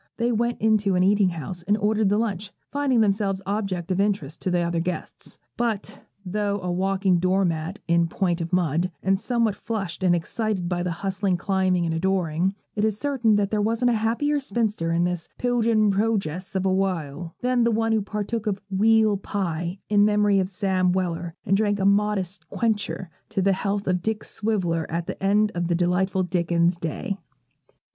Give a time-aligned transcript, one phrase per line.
[0.17, 4.41] They went into an eating house, and ordered the lunch, finding themselves objects of interest
[4.41, 5.37] to the other guests.
[5.57, 10.81] But, though a walking doormat in point of mud, and somewhat flushed and excited by
[10.81, 15.29] the hustling, climbing, and adoring, it is certain there wasn't a happier spinster in this
[15.37, 20.39] 'Piljin Projess of a wale,' than the one who partook of 'weal pie' in memory
[20.39, 25.05] of Sam Weller, and drank 'a modest quencher' to the health of Dick Swiveller at
[25.05, 27.19] the end of that delightful Dickens day.